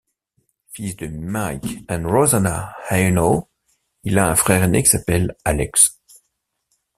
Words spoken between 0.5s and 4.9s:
Fils de Mick et Rosanna Haenow, il a un frère aîné qui